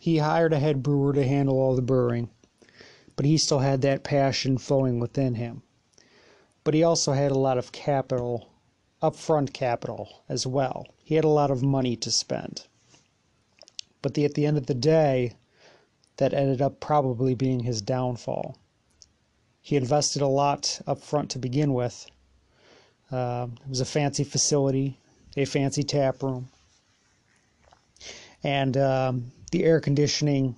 He 0.00 0.18
hired 0.18 0.52
a 0.52 0.58
head 0.58 0.82
brewer 0.82 1.12
to 1.12 1.26
handle 1.26 1.58
all 1.58 1.76
the 1.76 1.82
brewing, 1.82 2.30
but 3.16 3.26
he 3.26 3.36
still 3.36 3.60
had 3.60 3.82
that 3.82 4.04
passion 4.04 4.58
flowing 4.58 5.00
within 5.00 5.34
him. 5.34 5.62
But 6.64 6.74
he 6.74 6.82
also 6.82 7.12
had 7.12 7.30
a 7.30 7.38
lot 7.38 7.58
of 7.58 7.72
capital, 7.72 8.48
upfront 9.02 9.52
capital 9.52 10.22
as 10.28 10.46
well. 10.46 10.86
He 11.02 11.14
had 11.14 11.24
a 11.24 11.28
lot 11.28 11.50
of 11.50 11.62
money 11.62 11.96
to 11.96 12.10
spend. 12.10 12.66
But 14.02 14.14
the, 14.14 14.24
at 14.24 14.34
the 14.34 14.46
end 14.46 14.56
of 14.56 14.66
the 14.66 14.74
day, 14.74 15.34
that 16.18 16.34
ended 16.34 16.60
up 16.60 16.80
probably 16.80 17.34
being 17.34 17.60
his 17.60 17.80
downfall. 17.80 18.56
He 19.60 19.76
invested 19.76 20.22
a 20.22 20.26
lot 20.26 20.80
up 20.86 21.00
front 21.00 21.30
to 21.30 21.38
begin 21.38 21.72
with. 21.72 22.06
Uh, 23.10 23.48
it 23.62 23.68
was 23.68 23.80
a 23.80 23.86
fancy 23.86 24.24
facility, 24.24 24.98
a 25.36 25.44
fancy 25.44 25.82
tap 25.82 26.22
room, 26.22 26.48
and 28.42 28.76
um, 28.76 29.32
the 29.50 29.64
air 29.64 29.80
conditioning, 29.80 30.56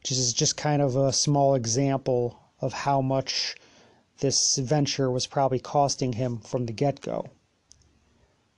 which 0.00 0.12
is 0.12 0.32
just 0.32 0.56
kind 0.56 0.82
of 0.82 0.96
a 0.96 1.12
small 1.12 1.54
example 1.54 2.38
of 2.60 2.72
how 2.72 3.00
much 3.00 3.56
this 4.20 4.58
venture 4.58 5.10
was 5.10 5.26
probably 5.26 5.58
costing 5.58 6.12
him 6.12 6.38
from 6.38 6.66
the 6.66 6.72
get 6.72 7.00
go. 7.00 7.24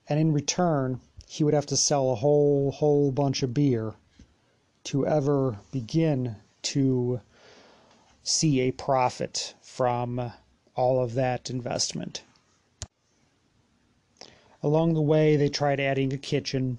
And 0.09 0.19
in 0.19 0.33
return, 0.33 0.99
he 1.27 1.43
would 1.43 1.53
have 1.53 1.67
to 1.67 1.77
sell 1.77 2.11
a 2.11 2.15
whole 2.15 2.71
whole 2.71 3.11
bunch 3.11 3.41
of 3.43 3.53
beer 3.53 3.93
to 4.83 5.07
ever 5.07 5.59
begin 5.71 6.35
to 6.63 7.21
see 8.23 8.61
a 8.61 8.71
profit 8.71 9.53
from 9.61 10.33
all 10.75 11.01
of 11.01 11.13
that 11.13 11.49
investment. 11.49 12.23
Along 14.63 14.93
the 14.93 15.01
way, 15.01 15.35
they 15.35 15.49
tried 15.49 15.79
adding 15.79 16.13
a 16.13 16.17
kitchen. 16.17 16.77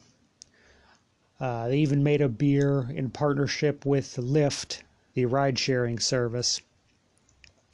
Uh, 1.41 1.67
they 1.67 1.79
even 1.79 2.05
made 2.05 2.21
a 2.21 2.29
beer 2.29 2.89
in 2.95 3.11
partnership 3.11 3.85
with 3.85 4.17
Lyft, 4.17 4.83
the 5.15 5.27
ride 5.27 5.59
sharing 5.59 5.99
service. 5.99 6.61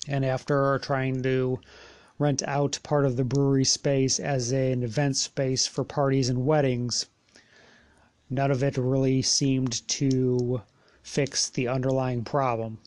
And 0.06 0.24
after 0.24 0.78
trying 0.78 1.22
to 1.24 1.60
rent 2.18 2.42
out 2.44 2.78
part 2.82 3.04
of 3.04 3.16
the 3.16 3.24
brewery 3.24 3.66
space 3.66 4.18
as 4.18 4.50
an 4.50 4.82
event 4.82 5.16
space 5.16 5.66
for 5.66 5.84
parties 5.84 6.30
and 6.30 6.46
weddings, 6.46 7.04
none 8.30 8.50
of 8.50 8.62
it 8.62 8.78
really 8.78 9.20
seemed 9.20 9.86
to 9.88 10.62
fix 11.02 11.50
the 11.50 11.68
underlying 11.68 12.24
problem 12.24 12.78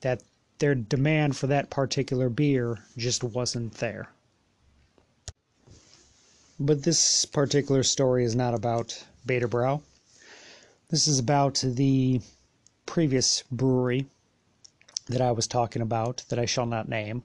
that 0.00 0.24
their 0.58 0.74
demand 0.74 1.36
for 1.36 1.46
that 1.46 1.70
particular 1.70 2.28
beer 2.28 2.80
just 2.96 3.22
wasn't 3.22 3.74
there. 3.74 4.08
But 6.60 6.84
this 6.84 7.24
particular 7.24 7.82
story 7.82 8.24
is 8.24 8.36
not 8.36 8.54
about 8.54 9.04
Baderbrau. 9.26 9.82
This 10.88 11.08
is 11.08 11.18
about 11.18 11.60
the 11.64 12.20
previous 12.86 13.42
brewery 13.50 14.06
that 15.06 15.20
I 15.20 15.32
was 15.32 15.48
talking 15.48 15.82
about 15.82 16.24
that 16.28 16.38
I 16.38 16.46
shall 16.46 16.66
not 16.66 16.88
name. 16.88 17.24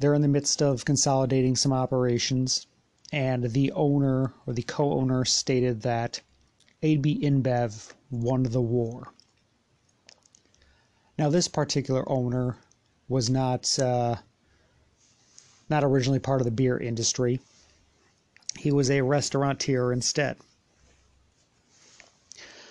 They're 0.00 0.14
in 0.14 0.22
the 0.22 0.26
midst 0.26 0.60
of 0.60 0.84
consolidating 0.84 1.54
some 1.54 1.72
operations, 1.72 2.66
and 3.12 3.44
the 3.44 3.70
owner 3.70 4.34
or 4.46 4.52
the 4.52 4.62
co 4.62 4.94
owner 4.94 5.24
stated 5.24 5.82
that 5.82 6.22
AB 6.82 7.20
InBev 7.20 7.92
won 8.10 8.42
the 8.42 8.60
war. 8.60 9.12
Now, 11.16 11.30
this 11.30 11.46
particular 11.46 12.02
owner 12.10 12.56
was 13.08 13.30
not 13.30 13.78
uh, 13.78 14.16
not 15.70 15.84
originally 15.84 16.18
part 16.18 16.40
of 16.40 16.46
the 16.46 16.50
beer 16.50 16.76
industry. 16.76 17.38
He 18.56 18.70
was 18.70 18.90
a 18.90 19.02
restaurateur 19.02 19.92
instead. 19.92 20.36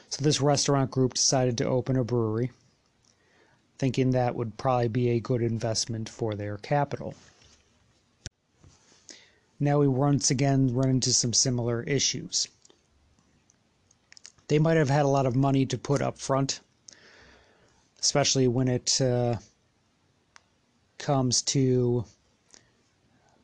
So 0.09 0.23
this 0.23 0.41
restaurant 0.41 0.91
group 0.91 1.13
decided 1.13 1.57
to 1.57 1.65
open 1.65 1.95
a 1.95 2.03
brewery, 2.03 2.51
thinking 3.77 4.11
that 4.11 4.35
would 4.35 4.57
probably 4.57 4.89
be 4.89 5.09
a 5.09 5.19
good 5.19 5.41
investment 5.41 6.09
for 6.09 6.35
their 6.35 6.57
capital. 6.57 7.15
Now 9.59 9.79
we 9.79 9.87
once 9.87 10.31
again 10.31 10.73
run 10.73 10.89
into 10.89 11.13
some 11.13 11.33
similar 11.33 11.83
issues. 11.83 12.47
They 14.47 14.59
might 14.59 14.77
have 14.77 14.89
had 14.89 15.05
a 15.05 15.07
lot 15.07 15.25
of 15.25 15.35
money 15.35 15.65
to 15.67 15.77
put 15.77 16.01
up 16.01 16.17
front, 16.17 16.59
especially 18.01 18.47
when 18.47 18.67
it 18.67 18.99
uh, 18.99 19.37
comes 20.97 21.41
to 21.43 22.03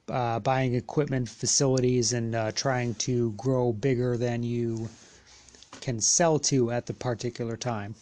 uh, 0.10 0.40
buying 0.40 0.76
equipment, 0.76 1.30
facilities, 1.30 2.14
and 2.14 2.36
uh, 2.36 2.52
trying 2.52 2.96
to 2.96 3.32
grow 3.34 3.74
bigger 3.74 4.18
than 4.18 4.44
you 4.44 4.90
can 5.82 6.00
sell 6.00 6.40
to 6.40 6.72
at 6.72 6.86
the 6.86 6.94
particular 6.94 7.58
time. 7.58 7.96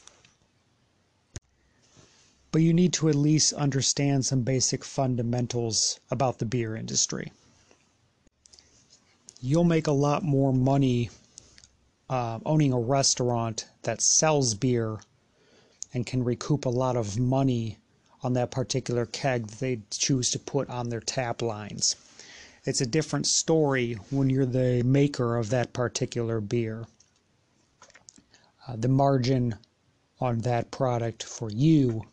But 2.52 2.62
you 2.62 2.74
need 2.74 2.94
to 2.94 3.10
at 3.10 3.16
least 3.16 3.54
understand 3.54 4.26
some 4.26 4.42
basic 4.44 4.84
fundamentals 4.84 6.00
about 6.10 6.40
the 6.40 6.46
beer 6.46 6.76
industry. 6.76 7.32
You'll 9.42 9.66
make 9.66 9.88
a 9.88 9.92
lot 9.92 10.24
more 10.24 10.54
money 10.54 11.10
uh, 12.10 12.40
owning 12.46 12.72
a 12.72 12.80
restaurant 12.80 13.68
that 13.84 14.02
sells 14.02 14.54
beer 14.54 15.00
and 15.94 16.06
can 16.06 16.24
recoup 16.24 16.66
a 16.66 16.70
lot 16.70 16.96
of 16.96 17.20
money 17.20 17.78
on 18.26 18.34
that 18.34 18.52
particular 18.52 19.06
keg 19.06 19.48
that 19.48 19.60
they 19.60 19.80
choose 19.92 20.32
to 20.32 20.40
put 20.40 20.70
on 20.70 20.90
their 20.90 21.00
tap 21.00 21.42
lines. 21.42 21.96
It's 22.66 22.82
a 22.82 22.86
different 22.86 23.28
story 23.28 23.94
when 24.10 24.30
you're 24.30 24.46
the 24.46 24.84
maker 24.84 25.38
of 25.38 25.50
that 25.52 25.72
particular 25.72 26.42
beer 26.42 26.88
uh, 28.68 28.76
the 28.78 28.88
margin 28.88 29.56
on 30.20 30.40
that 30.40 30.72
product 30.72 31.24
for 31.24 31.50
you 31.50 32.04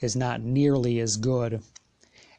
is 0.00 0.14
not 0.14 0.40
nearly 0.40 1.00
as 1.00 1.16
good 1.16 1.62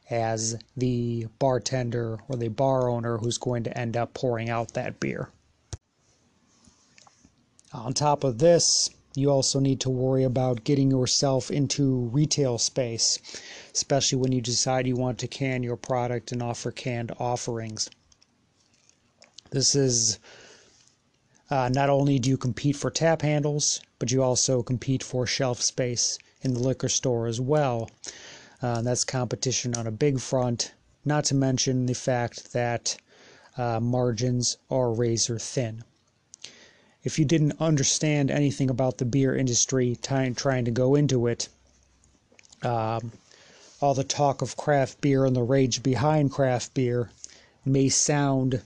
as 0.10 0.58
the 0.78 1.28
bartender 1.39 2.20
or 2.28 2.36
the 2.36 2.48
bar 2.48 2.89
owner 2.89 3.18
who's 3.18 3.38
going 3.38 3.63
to 3.63 3.78
end 3.78 3.98
up 3.98 4.13
pouring 4.13 4.50
out 4.50 4.74
that 4.74 5.00
beer. 5.00 5.30
On 7.74 7.94
top 7.94 8.24
of 8.24 8.38
this, 8.38 8.89
you 9.15 9.30
also 9.30 9.60
need 9.60 9.80
to 9.80 9.89
worry 9.89 10.23
about 10.23 10.63
getting 10.63 10.89
yourself 10.89 11.52
into 11.52 12.10
retail 12.12 12.58
space, 12.58 13.19
especially 13.73 14.17
when 14.17 14.32
you 14.32 14.41
decide 14.41 14.88
you 14.88 14.95
want 14.95 15.19
to 15.19 15.28
can 15.28 15.62
your 15.62 15.78
product 15.78 16.32
and 16.32 16.41
offer 16.41 16.71
canned 16.71 17.12
offerings. 17.19 17.89
This 19.52 19.76
is 19.76 20.17
uh, 21.52 21.69
not 21.69 21.89
only 21.89 22.17
do 22.17 22.30
you 22.30 22.38
compete 22.38 22.76
for 22.76 22.89
tap 22.89 23.21
handles, 23.21 23.82
but 23.99 24.12
you 24.12 24.23
also 24.23 24.63
compete 24.63 25.04
for 25.04 25.28
shelf 25.28 25.62
space 25.62 26.17
in 26.41 26.56
the 26.56 26.60
liquor 26.60 26.89
store 26.89 27.28
as 27.28 27.39
well. 27.39 27.91
Uh, 28.62 28.82
that's 28.82 29.04
competition 29.04 29.76
on 29.76 29.86
a 29.86 29.91
big 29.91 30.19
front, 30.19 30.73
not 31.06 31.26
to 31.26 31.36
mention 31.36 31.86
the 31.86 31.93
fact 31.93 32.54
that 32.54 32.97
uh, 33.58 33.80
margins 33.80 34.58
are 34.71 34.91
razor 34.91 35.38
thin. 35.38 35.84
If 37.04 37.20
you 37.20 37.26
didn't 37.26 37.60
understand 37.60 38.32
anything 38.32 38.70
about 38.70 38.98
the 38.98 39.06
beer 39.06 39.36
industry 39.36 39.98
trying, 40.02 40.36
trying 40.36 40.66
to 40.66 40.72
go 40.72 40.96
into 40.96 41.28
it, 41.28 41.50
um, 42.62 43.12
all 43.82 43.94
the 43.94 44.06
talk 44.06 44.42
of 44.42 44.56
craft 44.56 45.02
beer 45.02 45.26
and 45.26 45.36
the 45.36 45.44
rage 45.44 45.84
behind 45.84 46.32
craft 46.32 46.74
beer 46.74 47.12
may 47.66 47.89
sound 47.89 48.62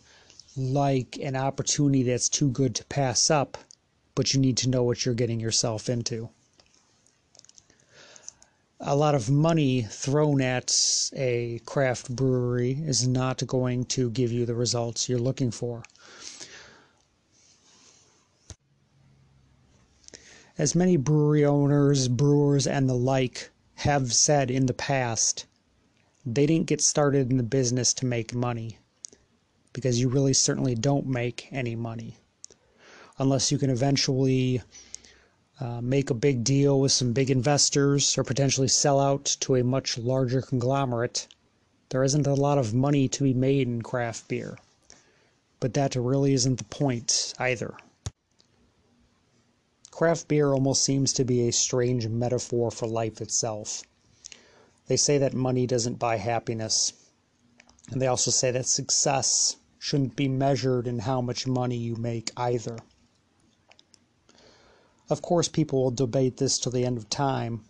like 0.55 1.17
an 1.21 1.35
opportunity 1.35 2.03
that's 2.03 2.29
too 2.29 2.49
good 2.49 2.75
to 2.75 2.85
pass 2.85 3.31
up, 3.31 3.57
but 4.13 4.33
you 4.33 4.39
need 4.39 4.57
to 4.57 4.69
know 4.69 4.83
what 4.83 5.05
you're 5.05 5.15
getting 5.15 5.39
yourself 5.39 5.89
into. 5.89 6.29
A 8.79 8.95
lot 8.95 9.15
of 9.15 9.27
money 9.27 9.81
thrown 9.89 10.39
at 10.41 11.09
a 11.13 11.59
craft 11.65 12.15
brewery 12.15 12.77
is 12.85 13.07
not 13.07 13.45
going 13.47 13.85
to 13.85 14.11
give 14.11 14.31
you 14.31 14.45
the 14.45 14.53
results 14.53 15.09
you're 15.09 15.17
looking 15.17 15.49
for. 15.49 15.81
As 20.59 20.73
many 20.73 20.97
brewery 20.97 21.45
owners, 21.45 22.07
brewers, 22.07 22.65
and 22.65 22.89
the 22.89 22.95
like 22.95 23.51
have 23.75 24.11
said 24.11 24.49
in 24.49 24.65
the 24.65 24.73
past, 24.73 25.45
they 26.25 26.47
didn't 26.47 26.65
get 26.65 26.81
started 26.81 27.29
in 27.29 27.37
the 27.37 27.43
business 27.43 27.93
to 27.93 28.07
make 28.07 28.33
money 28.33 28.79
because 29.71 29.99
you 29.99 30.09
really 30.09 30.33
certainly 30.33 30.73
don't 30.73 31.05
make 31.05 31.47
any 31.51 31.75
money 31.75 32.17
unless 33.19 33.51
you 33.51 33.59
can 33.59 33.69
eventually 33.69 34.63
uh, 35.59 35.79
make 35.79 36.09
a 36.09 36.15
big 36.15 36.43
deal 36.43 36.79
with 36.79 36.91
some 36.91 37.13
big 37.13 37.29
investors 37.29 38.17
or 38.17 38.23
potentially 38.23 38.67
sell 38.67 38.99
out 38.99 39.25
to 39.25 39.55
a 39.55 39.63
much 39.63 39.95
larger 39.95 40.41
conglomerate. 40.41 41.27
There 41.89 42.03
isn't 42.03 42.25
a 42.25 42.33
lot 42.33 42.57
of 42.57 42.73
money 42.73 43.07
to 43.09 43.23
be 43.23 43.33
made 43.35 43.67
in 43.67 43.83
craft 43.83 44.27
beer, 44.27 44.57
but 45.59 45.75
that 45.75 45.95
really 45.95 46.33
isn't 46.33 46.57
the 46.57 46.63
point 46.63 47.35
either. 47.37 47.75
Craft 49.97 50.27
beer 50.27 50.53
almost 50.53 50.83
seems 50.83 51.11
to 51.13 51.25
be 51.25 51.47
a 51.47 51.51
strange 51.51 52.07
metaphor 52.07 52.69
for 52.69 52.87
life 52.87 53.19
itself. 53.19 53.81
They 54.85 54.95
say 54.95 55.17
that 55.17 55.33
money 55.33 55.65
doesn't 55.65 55.97
buy 55.97 56.17
happiness, 56.17 56.93
and 57.89 57.99
they 57.99 58.05
also 58.05 58.29
say 58.29 58.51
that 58.51 58.67
success 58.67 59.55
shouldn't 59.79 60.15
be 60.15 60.27
measured 60.27 60.85
in 60.85 60.99
how 60.99 61.19
much 61.21 61.47
money 61.47 61.77
you 61.77 61.95
make 61.95 62.29
either. 62.37 62.77
Of 65.09 65.23
course, 65.23 65.47
people 65.47 65.81
will 65.81 65.89
debate 65.89 66.37
this 66.37 66.59
till 66.59 66.71
the 66.71 66.85
end 66.85 66.99
of 66.99 67.09
time, 67.09 67.65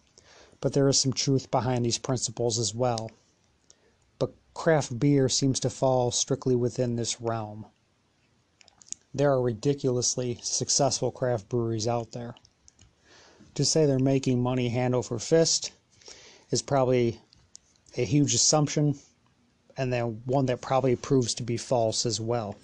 but 0.59 0.73
there 0.73 0.89
is 0.89 0.99
some 0.99 1.13
truth 1.13 1.49
behind 1.49 1.85
these 1.85 1.97
principles 1.97 2.59
as 2.59 2.75
well. 2.75 3.09
But 4.19 4.33
craft 4.53 4.99
beer 4.99 5.29
seems 5.29 5.61
to 5.61 5.69
fall 5.69 6.11
strictly 6.11 6.57
within 6.57 6.97
this 6.97 7.21
realm. 7.21 7.67
There 9.13 9.31
are 9.31 9.41
ridiculously 9.41 10.39
successful 10.43 11.11
craft 11.11 11.49
breweries 11.49 11.87
out 11.87 12.11
there. 12.11 12.35
To 13.55 13.65
say 13.65 13.85
they're 13.85 13.99
making 13.99 14.41
money 14.41 14.69
hand 14.69 14.93
over 14.93 15.17
fist 15.17 15.71
is 16.51 16.61
probably 16.61 17.19
a 17.95 18.05
huge 18.05 18.33
assumption 18.33 18.99
and 19.77 19.93
then 19.93 20.21
one 20.25 20.47
that 20.47 20.61
probably 20.61 20.95
proves 20.95 21.33
to 21.35 21.43
be 21.43 21.57
false 21.57 22.05
as 22.05 22.19
well. 22.19 22.55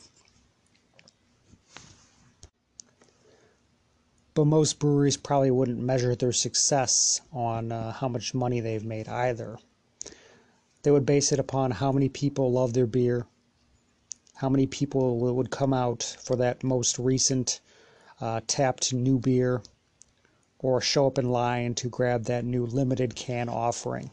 But 4.34 4.46
most 4.46 4.80
breweries 4.80 5.18
probably 5.18 5.52
wouldn't 5.52 5.80
measure 5.80 6.16
their 6.16 6.32
success 6.32 7.22
on 7.32 7.72
uh, 7.72 7.92
how 7.92 8.08
much 8.08 8.34
money 8.34 8.60
they've 8.60 8.84
made 8.84 9.08
either. 9.08 9.58
They 10.82 10.92
would 10.92 11.06
base 11.06 11.32
it 11.32 11.40
upon 11.40 11.72
how 11.72 11.92
many 11.92 12.10
people 12.10 12.52
love 12.52 12.74
their 12.74 12.88
beer, 12.88 13.28
how 14.36 14.50
many 14.50 14.68
people 14.68 15.18
would 15.20 15.52
come 15.52 15.74
out 15.74 16.04
for 16.22 16.36
that 16.36 16.64
most 16.64 17.00
recent 17.00 17.60
uh, 18.22 18.42
tapped 18.48 18.94
new 18.94 19.20
beer, 19.20 19.62
or 20.60 20.82
show 20.82 21.08
up 21.08 21.18
in 21.18 21.30
line 21.30 21.76
to 21.76 21.90
grab 21.90 22.26
that 22.26 22.46
new 22.46 22.66
limited 22.66 23.16
can 23.16 23.50
offering 23.50 24.12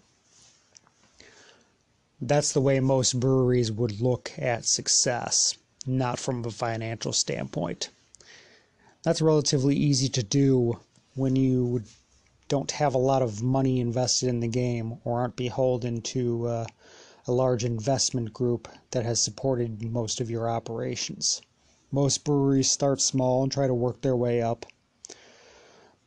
that's 2.21 2.53
the 2.53 2.61
way 2.61 2.81
most 2.81 3.19
breweries 3.19 3.73
would 3.73 4.01
look 4.01 4.31
at 4.37 4.67
success, 4.67 5.57
not 5.87 6.19
from 6.19 6.45
a 6.45 6.51
financial 6.51 7.13
standpoint. 7.13 7.89
That's 9.03 9.23
relatively 9.23 9.75
easy 9.75 10.09
to 10.11 10.23
do 10.23 10.79
when 11.15 11.35
you 11.37 11.83
don't 12.49 12.71
have 12.73 12.95
a 12.95 12.99
lot 12.99 13.23
of 13.23 13.43
money 13.43 13.81
invested 13.81 14.29
in 14.29 14.41
the 14.41 14.49
game 14.49 14.99
or 15.05 15.21
aren't 15.21 15.37
beholden 15.37 16.03
to 16.03 16.47
uh, 16.47 16.67
a 17.31 17.33
large 17.33 17.65
investment 17.65 18.33
group 18.33 18.67
that 18.91 19.05
has 19.05 19.23
supported 19.23 19.81
most 19.89 20.21
of 20.21 20.29
your 20.29 20.51
operations. 20.51 21.41
Most 21.93 22.25
breweries 22.25 22.69
start 22.69 23.01
small 23.01 23.45
and 23.45 23.53
try 23.53 23.69
to 23.69 23.73
work 23.73 24.01
their 24.01 24.17
way 24.17 24.43
up. 24.43 24.67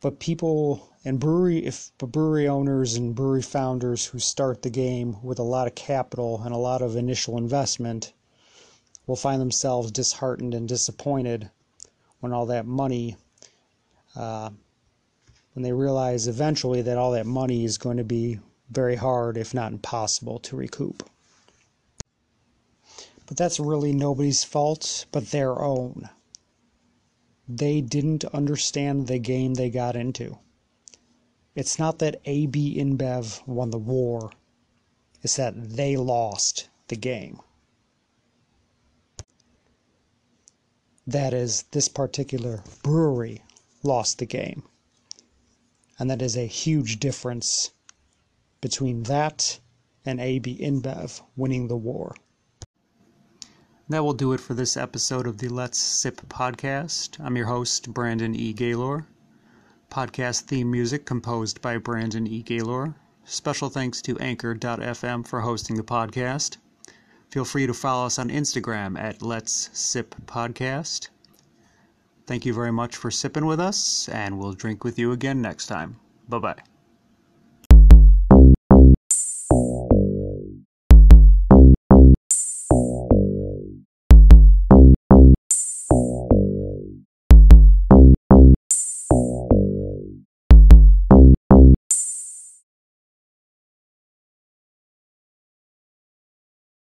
But 0.02 0.20
people 0.20 0.90
and 1.02 1.18
brewery 1.18 1.64
if 1.64 1.90
brewery 1.96 2.46
owners 2.46 2.94
and 2.94 3.14
brewery 3.14 3.40
founders 3.40 4.04
who 4.04 4.18
start 4.18 4.60
the 4.60 4.68
game 4.68 5.16
with 5.22 5.38
a 5.38 5.42
lot 5.42 5.66
of 5.66 5.74
capital 5.74 6.42
and 6.42 6.54
a 6.54 6.58
lot 6.58 6.82
of 6.82 6.94
initial 6.94 7.38
investment 7.38 8.12
will 9.06 9.16
find 9.16 9.40
themselves 9.40 9.90
disheartened 9.90 10.52
and 10.52 10.68
disappointed 10.68 11.50
when 12.20 12.34
all 12.34 12.44
that 12.44 12.66
money 12.66 13.16
uh, 14.14 14.50
when 15.54 15.62
they 15.62 15.72
realize 15.72 16.28
eventually 16.28 16.82
that 16.82 16.98
all 16.98 17.12
that 17.12 17.24
money 17.24 17.64
is 17.64 17.78
going 17.78 17.96
to 17.96 18.04
be 18.04 18.40
very 18.70 18.96
hard, 18.96 19.38
if 19.38 19.54
not 19.54 19.72
impossible, 19.72 20.38
to 20.40 20.56
recoup. 20.56 21.02
That's 23.36 23.58
really 23.58 23.92
nobody's 23.92 24.44
fault 24.44 25.06
but 25.10 25.32
their 25.32 25.60
own. 25.60 26.08
They 27.48 27.80
didn't 27.80 28.24
understand 28.26 29.08
the 29.08 29.18
game 29.18 29.54
they 29.54 29.70
got 29.70 29.96
into. 29.96 30.38
It's 31.56 31.76
not 31.76 31.98
that 31.98 32.20
AB 32.26 32.78
InBev 32.78 33.44
won 33.44 33.70
the 33.70 33.78
war, 33.78 34.30
it's 35.20 35.34
that 35.34 35.70
they 35.70 35.96
lost 35.96 36.68
the 36.86 36.94
game. 36.94 37.40
That 41.04 41.34
is, 41.34 41.64
this 41.72 41.88
particular 41.88 42.62
brewery 42.84 43.42
lost 43.82 44.18
the 44.18 44.26
game. 44.26 44.62
And 45.98 46.08
that 46.08 46.22
is 46.22 46.36
a 46.36 46.46
huge 46.46 47.00
difference 47.00 47.72
between 48.60 49.02
that 49.04 49.58
and 50.04 50.20
AB 50.20 50.56
InBev 50.56 51.20
winning 51.34 51.66
the 51.66 51.76
war. 51.76 52.14
That 53.88 54.02
will 54.02 54.14
do 54.14 54.32
it 54.32 54.40
for 54.40 54.54
this 54.54 54.78
episode 54.78 55.26
of 55.26 55.36
the 55.36 55.48
Let's 55.48 55.78
Sip 55.78 56.22
podcast. 56.28 57.22
I'm 57.22 57.36
your 57.36 57.46
host, 57.46 57.92
Brandon 57.92 58.34
E. 58.34 58.54
Gaylor. 58.54 59.06
Podcast 59.90 60.42
theme 60.42 60.70
music 60.70 61.04
composed 61.04 61.60
by 61.60 61.76
Brandon 61.76 62.26
E. 62.26 62.40
Gaylor. 62.40 62.94
Special 63.26 63.68
thanks 63.68 64.00
to 64.02 64.18
Anchor.fm 64.20 65.26
for 65.26 65.42
hosting 65.42 65.76
the 65.76 65.82
podcast. 65.82 66.56
Feel 67.28 67.44
free 67.44 67.66
to 67.66 67.74
follow 67.74 68.06
us 68.06 68.18
on 68.18 68.30
Instagram 68.30 68.98
at 68.98 69.20
Let's 69.20 69.68
Sip 69.74 70.14
Podcast. 70.24 71.08
Thank 72.26 72.46
you 72.46 72.54
very 72.54 72.72
much 72.72 72.96
for 72.96 73.10
sipping 73.10 73.44
with 73.44 73.60
us, 73.60 74.08
and 74.08 74.38
we'll 74.38 74.54
drink 74.54 74.82
with 74.82 74.98
you 74.98 75.12
again 75.12 75.42
next 75.42 75.66
time. 75.66 75.96
Bye 76.26 76.38
bye. 76.38 76.73